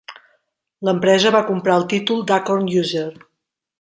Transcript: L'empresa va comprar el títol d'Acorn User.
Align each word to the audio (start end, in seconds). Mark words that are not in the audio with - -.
L'empresa 0.87 1.33
va 1.35 1.43
comprar 1.49 1.75
el 1.81 1.85
títol 1.93 2.25
d'Acorn 2.33 2.67
User. 2.85 3.09